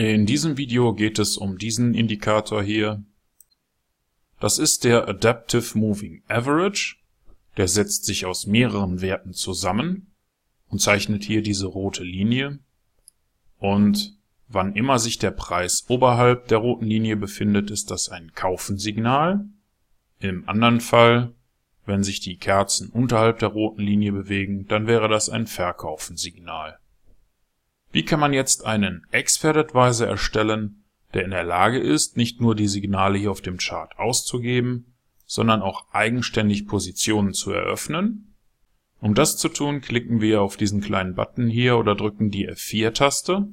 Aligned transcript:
In 0.00 0.24
diesem 0.24 0.56
Video 0.56 0.94
geht 0.94 1.18
es 1.18 1.36
um 1.36 1.58
diesen 1.58 1.92
Indikator 1.92 2.62
hier. 2.62 3.04
Das 4.40 4.58
ist 4.58 4.84
der 4.84 5.06
Adaptive 5.06 5.76
Moving 5.76 6.22
Average. 6.26 6.96
Der 7.58 7.68
setzt 7.68 8.06
sich 8.06 8.24
aus 8.24 8.46
mehreren 8.46 9.02
Werten 9.02 9.34
zusammen 9.34 10.14
und 10.68 10.80
zeichnet 10.80 11.22
hier 11.22 11.42
diese 11.42 11.66
rote 11.66 12.02
Linie. 12.02 12.60
Und 13.58 14.16
wann 14.48 14.74
immer 14.74 14.98
sich 14.98 15.18
der 15.18 15.32
Preis 15.32 15.84
oberhalb 15.88 16.48
der 16.48 16.56
roten 16.56 16.86
Linie 16.86 17.16
befindet, 17.16 17.70
ist 17.70 17.90
das 17.90 18.08
ein 18.08 18.32
Kaufensignal. 18.32 19.44
Im 20.18 20.48
anderen 20.48 20.80
Fall, 20.80 21.34
wenn 21.84 22.04
sich 22.04 22.20
die 22.20 22.38
Kerzen 22.38 22.88
unterhalb 22.88 23.40
der 23.40 23.50
roten 23.50 23.82
Linie 23.82 24.12
bewegen, 24.12 24.66
dann 24.66 24.86
wäre 24.86 25.10
das 25.10 25.28
ein 25.28 25.46
Verkaufensignal. 25.46 26.78
Wie 27.92 28.04
kann 28.04 28.20
man 28.20 28.32
jetzt 28.32 28.64
einen 28.64 29.04
Expert 29.10 29.56
Advisor 29.56 30.06
erstellen, 30.06 30.84
der 31.12 31.24
in 31.24 31.30
der 31.30 31.44
Lage 31.44 31.78
ist, 31.78 32.16
nicht 32.16 32.40
nur 32.40 32.54
die 32.54 32.68
Signale 32.68 33.18
hier 33.18 33.32
auf 33.32 33.40
dem 33.40 33.58
Chart 33.58 33.98
auszugeben, 33.98 34.94
sondern 35.26 35.60
auch 35.60 35.92
eigenständig 35.92 36.66
Positionen 36.66 37.34
zu 37.34 37.50
eröffnen? 37.50 38.34
Um 39.00 39.14
das 39.14 39.36
zu 39.36 39.48
tun, 39.48 39.80
klicken 39.80 40.20
wir 40.20 40.42
auf 40.42 40.56
diesen 40.56 40.80
kleinen 40.80 41.14
Button 41.14 41.48
hier 41.48 41.78
oder 41.78 41.94
drücken 41.94 42.30
die 42.30 42.48
F4-Taste. 42.48 43.48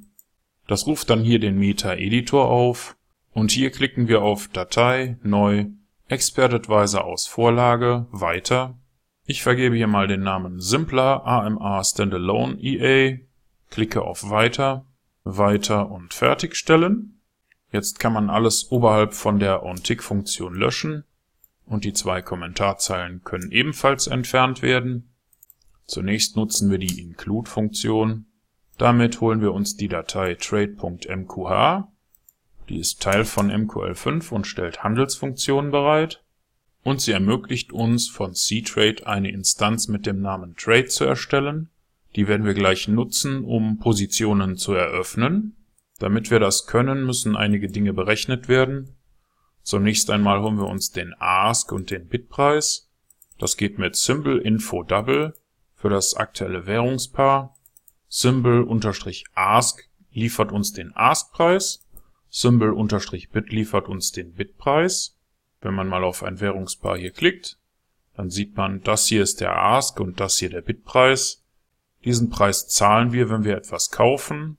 Das 0.66 0.86
ruft 0.86 1.10
dann 1.10 1.22
hier 1.24 1.40
den 1.40 1.58
Meta-Editor 1.58 2.48
auf 2.48 2.96
und 3.32 3.50
hier 3.50 3.70
klicken 3.70 4.08
wir 4.08 4.22
auf 4.22 4.48
Datei, 4.48 5.16
Neu, 5.22 5.66
Expert 6.06 6.52
Advisor 6.52 7.04
aus 7.04 7.26
Vorlage, 7.26 8.06
Weiter. 8.10 8.78
Ich 9.24 9.42
vergebe 9.42 9.74
hier 9.74 9.86
mal 9.86 10.06
den 10.06 10.22
Namen 10.22 10.60
Simpler 10.60 11.26
AMA 11.26 11.82
Standalone 11.82 12.58
EA 12.60 13.27
Klicke 13.70 14.02
auf 14.02 14.30
Weiter, 14.30 14.86
Weiter 15.24 15.90
und 15.90 16.14
Fertigstellen. 16.14 17.20
Jetzt 17.70 18.00
kann 18.00 18.12
man 18.12 18.30
alles 18.30 18.70
oberhalb 18.70 19.14
von 19.14 19.38
der 19.38 19.62
OnTick-Funktion 19.62 20.54
löschen 20.54 21.04
und 21.66 21.84
die 21.84 21.92
zwei 21.92 22.22
Kommentarzeilen 22.22 23.22
können 23.24 23.52
ebenfalls 23.52 24.06
entfernt 24.06 24.62
werden. 24.62 25.14
Zunächst 25.86 26.36
nutzen 26.36 26.70
wir 26.70 26.78
die 26.78 27.00
Include-Funktion. 27.00 28.26
Damit 28.78 29.20
holen 29.20 29.40
wir 29.40 29.52
uns 29.52 29.76
die 29.76 29.88
Datei 29.88 30.34
trade.mqh. 30.34 31.88
Die 32.68 32.78
ist 32.78 33.02
Teil 33.02 33.24
von 33.24 33.50
MQL5 33.50 34.30
und 34.30 34.46
stellt 34.46 34.82
Handelsfunktionen 34.82 35.70
bereit. 35.70 36.22
Und 36.84 37.00
sie 37.00 37.12
ermöglicht 37.12 37.72
uns 37.72 38.08
von 38.08 38.32
ctrade 38.32 39.06
eine 39.06 39.30
Instanz 39.30 39.88
mit 39.88 40.06
dem 40.06 40.20
Namen 40.20 40.56
Trade 40.56 40.86
zu 40.86 41.04
erstellen 41.04 41.70
die 42.18 42.26
werden 42.26 42.44
wir 42.44 42.54
gleich 42.54 42.88
nutzen, 42.88 43.44
um 43.44 43.78
Positionen 43.78 44.56
zu 44.56 44.72
eröffnen. 44.72 45.56
Damit 46.00 46.32
wir 46.32 46.40
das 46.40 46.66
können, 46.66 47.06
müssen 47.06 47.36
einige 47.36 47.68
Dinge 47.68 47.92
berechnet 47.92 48.48
werden. 48.48 48.96
Zunächst 49.62 50.10
einmal 50.10 50.42
holen 50.42 50.58
wir 50.58 50.66
uns 50.66 50.90
den 50.90 51.14
Ask 51.20 51.70
und 51.70 51.92
den 51.92 52.08
Bitpreis. 52.08 52.90
Das 53.38 53.56
geht 53.56 53.78
mit 53.78 53.94
Symbol 53.94 54.40
Info 54.40 54.82
Double 54.82 55.32
für 55.76 55.90
das 55.90 56.14
aktuelle 56.14 56.66
Währungspaar. 56.66 57.54
Symbol 58.08 58.64
unterstrich 58.64 59.22
Ask 59.34 59.88
liefert 60.10 60.50
uns 60.50 60.72
den 60.72 60.90
Ask-Preis. 60.96 61.86
Symbol 62.30 62.72
unterstrich 62.72 63.30
Bit 63.30 63.52
liefert 63.52 63.86
uns 63.86 64.10
den 64.10 64.32
Bitpreis. 64.32 65.16
Wenn 65.60 65.74
man 65.74 65.86
mal 65.86 66.02
auf 66.02 66.24
ein 66.24 66.40
Währungspaar 66.40 66.98
hier 66.98 67.12
klickt, 67.12 67.60
dann 68.16 68.28
sieht 68.28 68.56
man, 68.56 68.82
das 68.82 69.06
hier 69.06 69.22
ist 69.22 69.40
der 69.40 69.56
Ask 69.56 70.00
und 70.00 70.18
das 70.18 70.36
hier 70.38 70.50
der 70.50 70.62
Bitpreis. 70.62 71.44
Diesen 72.04 72.30
Preis 72.30 72.68
zahlen 72.68 73.12
wir, 73.12 73.30
wenn 73.30 73.44
wir 73.44 73.56
etwas 73.56 73.90
kaufen 73.90 74.58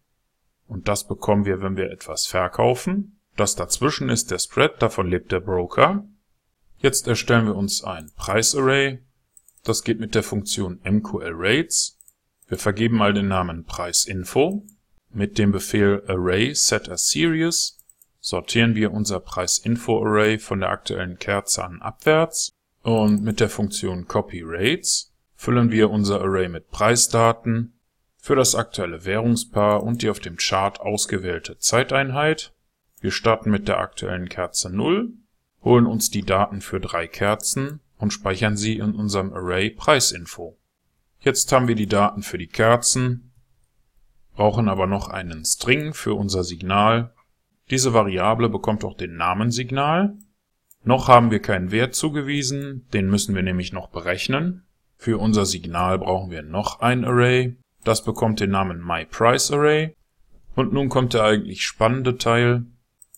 und 0.67 0.87
das 0.87 1.07
bekommen 1.07 1.45
wir, 1.45 1.61
wenn 1.61 1.77
wir 1.77 1.91
etwas 1.91 2.27
verkaufen. 2.27 3.19
Das 3.35 3.55
dazwischen 3.55 4.09
ist 4.09 4.31
der 4.31 4.39
Spread, 4.39 4.81
davon 4.81 5.09
lebt 5.09 5.31
der 5.31 5.39
Broker. 5.39 6.05
Jetzt 6.77 7.07
erstellen 7.07 7.45
wir 7.45 7.55
uns 7.55 7.83
ein 7.83 8.11
Preisarray. 8.15 8.99
Das 9.64 9.83
geht 9.83 9.99
mit 9.99 10.15
der 10.15 10.23
Funktion 10.23 10.80
MQLRates. 10.83 11.97
Wir 12.47 12.58
vergeben 12.58 12.97
mal 12.97 13.14
den 13.14 13.27
Namen 13.27 13.65
Preisinfo. 13.65 14.65
Mit 15.11 15.37
dem 15.37 15.52
Befehl 15.52 16.03
Array 16.08 16.53
set 16.53 16.87
as 16.89 17.08
series 17.08 17.77
sortieren 18.19 18.75
wir 18.75 18.91
unser 18.91 19.19
Preisinfo-Array 19.19 20.39
von 20.39 20.59
der 20.59 20.69
aktuellen 20.69 21.17
Kerze 21.17 21.64
an 21.64 21.81
abwärts 21.81 22.52
und 22.83 23.23
mit 23.23 23.39
der 23.39 23.49
Funktion 23.49 24.08
copyRates 24.08 25.11
füllen 25.39 25.72
wir 25.72 25.89
unser 25.89 26.20
Array 26.20 26.50
mit 26.50 26.70
Preisdaten 26.70 27.72
für 28.17 28.36
das 28.36 28.55
aktuelle 28.55 29.05
Währungspaar 29.05 29.83
und 29.83 30.02
die 30.02 30.10
auf 30.10 30.20
dem 30.20 30.36
Chart 30.36 30.82
ausgewählte 30.82 31.58
Zeiteinheit. 31.58 32.54
Wir 33.00 33.11
starten 33.11 33.50
mit 33.50 33.70
der 33.70 33.80
aktuellen 33.80 34.27
Kerze 34.27 34.70
0, 34.70 35.14
holen 35.64 35.86
uns 35.86 36.10
die 36.10 36.23
Daten 36.23 36.60
für 36.60 36.82
drei 36.82 37.08
Kerzen 37.08 37.80
und 37.98 38.11
speichern 38.11 38.58
sie 38.58 38.80
in 38.80 38.94
unserem 38.94 39.32
Array 39.32 39.70
Preisinfo. 39.70 40.58
Jetzt 41.22 41.54
haben 41.54 41.70
wir 41.70 41.76
die 41.76 41.88
Daten 41.88 42.21
für 42.21 42.38
die 42.38 42.48
Kerzen, 42.48 43.32
brauchen 44.36 44.67
aber 44.67 44.88
noch 44.88 45.08
einen 45.08 45.45
String 45.45 45.94
für 45.94 46.16
unser 46.16 46.44
Signal. 46.44 47.14
Diese 47.70 47.94
Variable 47.94 48.50
bekommt 48.50 48.83
auch 48.83 48.98
den 48.98 49.16
Namen 49.16 49.52
Signal. 49.52 50.17
Noch 50.83 51.08
haben 51.08 51.32
wir 51.32 51.39
keinen 51.39 51.71
Wert 51.71 51.95
zugewiesen, 51.95 52.86
den 52.92 53.10
müssen 53.10 53.36
wir 53.36 53.44
nämlich 53.44 53.71
noch 53.71 53.88
berechnen. 53.88 54.66
Für 55.02 55.17
unser 55.17 55.45
Signal 55.45 55.98
brauchen 55.98 56.30
wir 56.30 56.42
noch 56.42 56.82
ein 56.82 57.05
Array. 57.05 57.55
Das 57.86 58.04
bekommt 58.04 58.42
den 58.42 58.52
Namen 58.52 58.86
MyPriceArray. 58.86 59.95
Und 60.55 60.73
nun 60.73 60.89
kommt 60.89 61.14
der 61.14 61.23
eigentlich 61.23 61.64
spannende 61.64 62.17
Teil. 62.17 62.65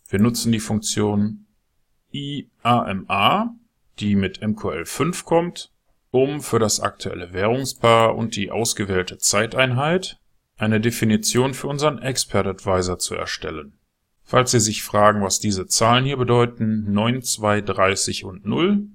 Wir 0.07 0.19
nutzen 0.19 0.51
die 0.51 0.59
Funktion 0.59 1.47
IAMA, 2.11 3.55
die 3.99 4.15
mit 4.15 4.43
MQL5 4.43 5.25
kommt, 5.25 5.71
um 6.11 6.41
für 6.41 6.59
das 6.59 6.81
aktuelle 6.81 7.33
Währungspaar 7.33 8.15
und 8.15 8.35
die 8.35 8.51
ausgewählte 8.51 9.17
Zeiteinheit 9.17 10.19
eine 10.57 10.81
Definition 10.81 11.55
für 11.55 11.67
unseren 11.67 11.97
Expert 11.97 12.45
Advisor 12.45 12.99
zu 12.99 13.15
erstellen. 13.15 13.73
Falls 14.23 14.51
Sie 14.51 14.59
sich 14.59 14.83
fragen, 14.83 15.23
was 15.23 15.39
diese 15.39 15.65
Zahlen 15.65 16.05
hier 16.05 16.17
bedeuten, 16.17 16.93
9, 16.93 17.23
2, 17.23 17.61
30 17.61 18.23
und 18.23 18.45
0, 18.45 18.85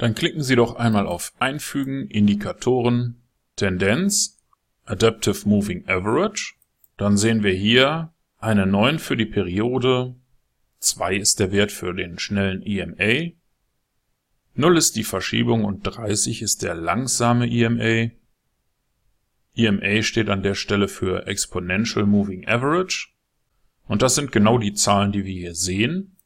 dann 0.00 0.14
klicken 0.14 0.42
Sie 0.42 0.56
doch 0.56 0.76
einmal 0.76 1.06
auf 1.06 1.34
Einfügen, 1.40 2.08
Indikatoren, 2.08 3.20
Tendenz, 3.56 4.38
Adaptive 4.86 5.46
Moving 5.46 5.86
Average. 5.86 6.54
Dann 6.96 7.18
sehen 7.18 7.42
wir 7.42 7.52
hier 7.52 8.10
eine 8.38 8.66
9 8.66 8.98
für 8.98 9.14
die 9.14 9.26
Periode, 9.26 10.14
2 10.78 11.16
ist 11.16 11.38
der 11.38 11.52
Wert 11.52 11.70
für 11.70 11.92
den 11.92 12.18
schnellen 12.18 12.62
EMA, 12.62 13.32
0 14.54 14.78
ist 14.78 14.96
die 14.96 15.04
Verschiebung 15.04 15.64
und 15.64 15.82
30 15.82 16.40
ist 16.40 16.62
der 16.62 16.74
langsame 16.74 17.46
EMA. 17.46 18.10
EMA 19.54 20.02
steht 20.02 20.30
an 20.30 20.42
der 20.42 20.54
Stelle 20.54 20.88
für 20.88 21.26
Exponential 21.26 22.06
Moving 22.06 22.48
Average. 22.48 23.08
Und 23.86 24.00
das 24.00 24.14
sind 24.14 24.32
genau 24.32 24.56
die 24.56 24.72
Zahlen, 24.72 25.12
die 25.12 25.26
wir 25.26 25.34
hier 25.34 25.54
sehen. 25.54 26.16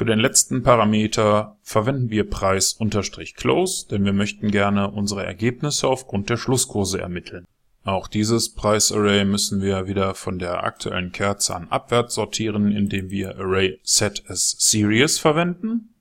Für 0.00 0.06
den 0.06 0.18
letzten 0.18 0.62
Parameter 0.62 1.58
verwenden 1.60 2.08
wir 2.08 2.24
Preis-Close, 2.30 3.86
denn 3.90 4.06
wir 4.06 4.14
möchten 4.14 4.50
gerne 4.50 4.90
unsere 4.90 5.26
Ergebnisse 5.26 5.88
aufgrund 5.88 6.30
der 6.30 6.38
Schlusskurse 6.38 7.02
ermitteln. 7.02 7.44
Auch 7.84 8.08
dieses 8.08 8.54
Preisarray 8.54 9.26
müssen 9.26 9.60
wir 9.60 9.88
wieder 9.88 10.14
von 10.14 10.38
der 10.38 10.64
aktuellen 10.64 11.12
Kerze 11.12 11.54
an 11.54 11.68
abwärts 11.68 12.14
sortieren, 12.14 12.72
indem 12.72 13.10
wir 13.10 13.36
Array 13.36 13.78
Set 13.82 14.24
as 14.26 14.56
Series 14.58 15.18
verwenden. 15.18 15.92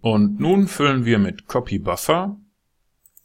Und 0.00 0.38
nun 0.38 0.68
füllen 0.68 1.04
wir 1.04 1.18
mit 1.18 1.48
Copy 1.48 1.80
Buffer 1.80 2.36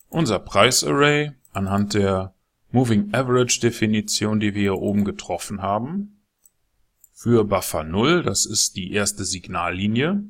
unser 0.10 0.40
Preisarray 0.40 1.34
anhand 1.54 1.94
der 1.94 2.34
Moving 2.72 3.14
Average 3.14 3.60
Definition, 3.60 4.40
die 4.40 4.56
wir 4.56 4.62
hier 4.62 4.80
oben 4.80 5.06
getroffen 5.06 5.62
haben 5.62 6.21
für 7.22 7.44
Buffer 7.44 7.84
0, 7.84 8.24
das 8.24 8.48
ist 8.48 8.76
die 8.76 8.94
erste 8.94 9.26
Signallinie, 9.26 10.24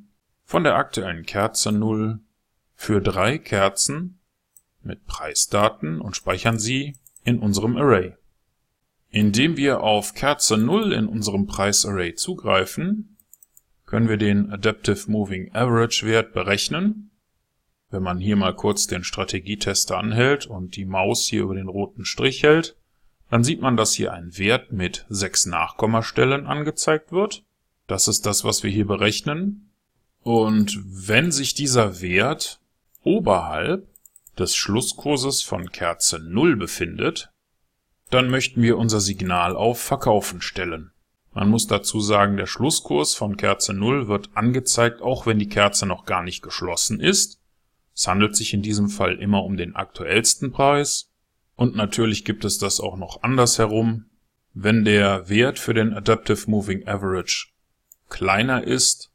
von 0.44 0.66
der 0.66 0.76
aktuellen 0.76 1.26
Kerze 1.26 1.72
0 1.72 2.20
für 2.76 3.00
drei 3.00 3.38
Kerzen 3.38 4.20
mit 4.82 5.06
Preisdaten 5.06 6.02
und 6.02 6.18
speichern 6.18 6.60
sie 6.60 6.98
in 7.24 7.40
unserem 7.40 7.78
Array. 7.78 8.18
Indem 9.08 9.56
wir 9.56 9.84
auf 9.84 10.16
Kerze 10.16 10.58
0 10.58 10.92
in 10.92 11.08
unserem 11.08 11.48
Preisarray 11.48 12.16
zugreifen, 12.16 13.16
können 13.86 14.10
wir 14.10 14.18
den 14.18 14.52
Adaptive 14.52 15.10
Moving 15.10 15.56
Average 15.56 16.06
Wert 16.06 16.34
berechnen. 16.34 17.12
Wenn 17.90 18.04
man 18.04 18.20
hier 18.20 18.36
mal 18.36 18.54
kurz 18.54 18.88
den 18.88 19.06
Strategietester 19.06 19.98
anhält 19.98 20.46
und 20.46 20.76
die 20.76 20.86
Maus 20.86 21.26
hier 21.26 21.44
über 21.44 21.56
den 21.56 21.70
roten 21.70 22.04
Strich 22.04 22.44
hält, 22.44 22.76
dann 23.32 23.46
sieht 23.46 23.62
man, 23.62 23.78
dass 23.78 23.94
hier 23.94 24.12
ein 24.14 24.38
Wert 24.38 24.74
mit 24.74 25.06
sechs 25.10 25.46
Nachkommastellen 25.46 26.46
angezeigt 26.46 27.14
wird. 27.14 27.44
Das 27.88 28.10
ist 28.10 28.26
das, 28.26 28.44
was 28.44 28.62
wir 28.62 28.70
hier 28.70 28.86
berechnen. 28.86 29.72
Und 30.22 30.78
wenn 30.86 31.32
sich 31.32 31.54
dieser 31.54 32.02
Wert 32.02 32.60
oberhalb 33.04 33.88
des 34.38 34.56
Schlusskurses 34.56 35.42
von 35.42 35.72
Kerze 35.72 36.20
0 36.20 36.58
befindet, 36.58 37.32
dann 38.10 38.30
möchten 38.30 38.62
wir 38.62 38.78
unser 38.78 39.00
Signal 39.00 39.56
auf 39.56 39.82
Verkaufen 39.82 40.42
stellen. 40.42 40.92
Man 41.34 41.50
muss 41.50 41.68
dazu 41.68 42.02
sagen, 42.02 42.36
der 42.36 42.48
Schlusskurs 42.48 43.16
von 43.16 43.38
Kerze 43.38 43.74
0 43.74 44.10
wird 44.10 44.30
angezeigt, 44.34 45.02
auch 45.02 45.26
wenn 45.26 45.40
die 45.40 45.48
Kerze 45.48 45.86
noch 45.86 46.06
gar 46.06 46.22
nicht 46.22 46.42
geschlossen 46.42 47.00
ist. 47.00 47.40
Es 47.96 48.08
handelt 48.08 48.36
sich 48.36 48.54
in 48.54 48.62
diesem 48.62 48.90
Fall 48.90 49.16
immer 49.20 49.46
um 49.46 49.56
den 49.56 49.78
aktuellsten 49.78 50.52
Preis. 50.52 51.11
Und 51.56 51.76
natürlich 51.76 52.26
gibt 52.26 52.46
es 52.46 52.58
das 52.58 52.80
auch 52.80 52.98
noch 52.98 53.24
andersherum. 53.24 54.06
Wenn 54.54 54.84
der 54.84 55.30
Wert 55.30 55.60
für 55.60 55.74
den 55.74 55.94
Adaptive 55.94 56.50
Moving 56.50 56.88
Average 56.88 57.48
kleiner 58.10 58.64
ist 58.64 59.12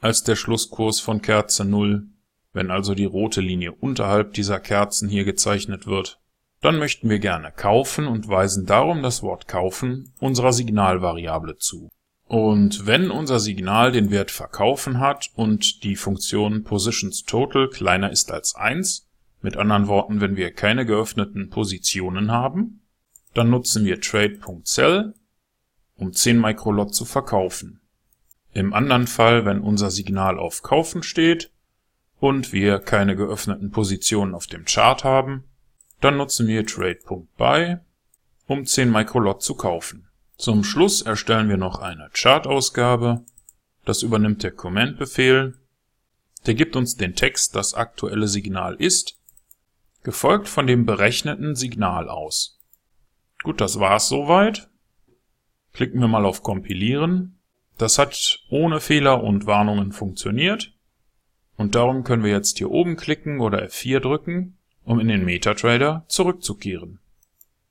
als 0.00 0.22
der 0.22 0.36
Schlusskurs 0.36 1.00
von 1.00 1.22
Kerze 1.22 1.64
0, 1.64 2.06
wenn 2.52 2.70
also 2.70 2.94
die 2.94 3.04
rote 3.04 3.40
Linie 3.40 3.72
unterhalb 3.72 4.34
dieser 4.34 4.60
Kerzen 4.60 5.08
hier 5.08 5.24
gezeichnet 5.24 5.86
wird, 5.86 6.20
dann 6.60 6.78
möchten 6.78 7.08
wir 7.08 7.18
gerne 7.18 7.52
kaufen 7.52 8.06
und 8.06 8.28
weisen 8.28 8.66
darum 8.66 9.02
das 9.02 9.22
Wort 9.22 9.48
kaufen 9.48 10.12
unserer 10.20 10.52
Signalvariable 10.52 11.56
zu. 11.56 11.88
Und 12.24 12.86
wenn 12.86 13.10
unser 13.10 13.40
Signal 13.40 13.92
den 13.92 14.10
Wert 14.10 14.30
verkaufen 14.30 15.00
hat 15.00 15.30
und 15.34 15.82
die 15.82 15.96
Funktion 15.96 16.62
PositionsTotal 16.62 17.70
kleiner 17.70 18.10
ist 18.10 18.30
als 18.30 18.54
1, 18.54 19.07
mit 19.40 19.56
anderen 19.56 19.86
Worten, 19.86 20.20
wenn 20.20 20.36
wir 20.36 20.52
keine 20.52 20.84
geöffneten 20.84 21.50
Positionen 21.50 22.32
haben, 22.32 22.80
dann 23.34 23.50
nutzen 23.50 23.84
wir 23.84 24.00
trade.sell, 24.00 25.14
um 25.96 26.12
10 26.12 26.40
Microlot 26.40 26.94
zu 26.94 27.04
verkaufen. 27.04 27.80
Im 28.52 28.72
anderen 28.72 29.06
Fall, 29.06 29.44
wenn 29.44 29.60
unser 29.60 29.90
Signal 29.90 30.38
auf 30.38 30.62
Kaufen 30.62 31.02
steht 31.02 31.52
und 32.18 32.52
wir 32.52 32.78
keine 32.78 33.14
geöffneten 33.14 33.70
Positionen 33.70 34.34
auf 34.34 34.46
dem 34.46 34.64
Chart 34.64 35.04
haben, 35.04 35.44
dann 36.00 36.16
nutzen 36.16 36.46
wir 36.46 36.66
trade.buy, 36.66 37.76
um 38.46 38.66
10 38.66 38.90
Microlot 38.90 39.42
zu 39.42 39.54
kaufen. 39.54 40.08
Zum 40.36 40.64
Schluss 40.64 41.02
erstellen 41.02 41.48
wir 41.48 41.56
noch 41.56 41.80
eine 41.80 42.10
Chartausgabe. 42.12 43.24
Das 43.84 44.02
übernimmt 44.02 44.42
der 44.42 44.52
Command-Befehl. 44.52 45.58
Der 46.46 46.54
gibt 46.54 46.76
uns 46.76 46.96
den 46.96 47.14
Text, 47.14 47.56
das 47.56 47.74
aktuelle 47.74 48.28
Signal 48.28 48.76
ist, 48.76 49.17
gefolgt 50.08 50.48
von 50.48 50.66
dem 50.66 50.86
berechneten 50.86 51.54
Signal 51.54 52.08
aus. 52.08 52.58
Gut, 53.42 53.60
das 53.60 53.78
war's 53.78 54.08
soweit. 54.08 54.70
Klicken 55.74 56.00
wir 56.00 56.08
mal 56.08 56.24
auf 56.24 56.42
Kompilieren. 56.42 57.38
Das 57.76 57.98
hat 57.98 58.38
ohne 58.48 58.80
Fehler 58.80 59.22
und 59.22 59.44
Warnungen 59.44 59.92
funktioniert. 59.92 60.72
Und 61.58 61.74
darum 61.74 62.04
können 62.04 62.24
wir 62.24 62.30
jetzt 62.30 62.56
hier 62.56 62.70
oben 62.70 62.96
klicken 62.96 63.40
oder 63.40 63.62
F4 63.64 64.00
drücken, 64.00 64.56
um 64.82 64.98
in 64.98 65.08
den 65.08 65.26
MetaTrader 65.26 66.06
zurückzukehren. 66.08 67.00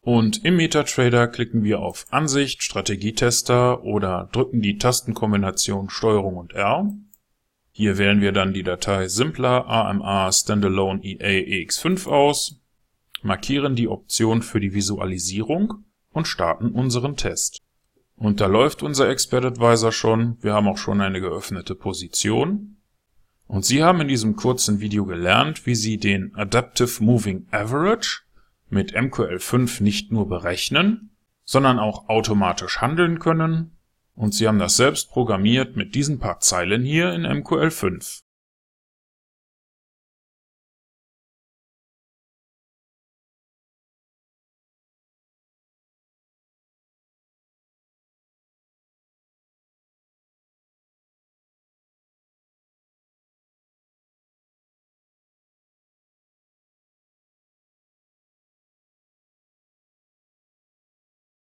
Und 0.01 0.45
im 0.45 0.57
MetaTrader 0.57 1.27
klicken 1.29 1.63
wir 1.63 1.79
auf 1.79 2.05
Ansicht, 2.11 2.61
Strategietester 2.61 3.81
oder 3.81 4.29
drücken 4.31 4.61
die 4.61 4.77
Tastenkombination 4.77 5.89
STRG 5.89 6.37
und 6.37 6.53
R. 6.53 6.87
Hier 7.79 7.99
wählen 7.99 8.21
wir 8.21 8.31
dann 8.31 8.53
die 8.53 8.63
Datei 8.63 9.07
Simpler 9.07 9.67
AMA 9.67 10.31
Standalone 10.31 10.99
EA 11.03 11.61
EX5 11.61 12.07
aus, 12.07 12.59
markieren 13.21 13.75
die 13.75 13.87
Option 13.87 14.41
für 14.41 14.59
die 14.59 14.73
Visualisierung 14.73 15.85
und 16.09 16.27
starten 16.27 16.71
unseren 16.71 17.17
Test. 17.17 17.61
Und 18.15 18.41
da 18.41 18.47
läuft 18.47 18.81
unser 18.81 19.07
Expert 19.09 19.45
Advisor 19.45 19.91
schon, 19.91 20.37
wir 20.41 20.53
haben 20.53 20.67
auch 20.67 20.79
schon 20.79 21.01
eine 21.01 21.21
geöffnete 21.21 21.75
Position. 21.75 22.77
Und 23.45 23.63
Sie 23.63 23.83
haben 23.83 24.01
in 24.01 24.07
diesem 24.07 24.35
kurzen 24.35 24.79
Video 24.79 25.05
gelernt, 25.05 25.67
wie 25.67 25.75
Sie 25.75 25.99
den 25.99 26.33
Adaptive 26.33 27.03
Moving 27.03 27.45
Average 27.51 28.23
mit 28.71 28.95
MQL5 28.95 29.83
nicht 29.83 30.11
nur 30.11 30.27
berechnen, 30.27 31.11
sondern 31.43 31.77
auch 31.77 32.09
automatisch 32.09 32.81
handeln 32.81 33.19
können. 33.19 33.76
Und 34.17 34.33
Sie 34.33 34.47
haben 34.47 34.57
das 34.57 34.75
selbst 34.75 35.11
programmiert 35.11 35.75
mit 35.75 35.93
diesen 35.93 36.17
paar 36.17 36.39
Zeilen 36.39 36.83
hier 36.83 37.13
in 37.13 37.23
MQL5. 37.23 38.23